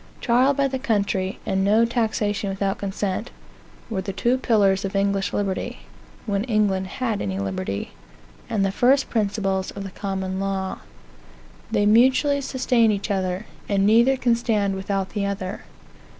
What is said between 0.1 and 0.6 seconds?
Trial